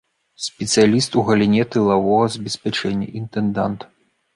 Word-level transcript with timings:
Спецыяліст 0.45 1.11
у 1.21 1.25
галіне 1.29 1.63
тылавога 1.77 2.25
забеспячэння, 2.39 3.07
інтэндант. 3.25 3.91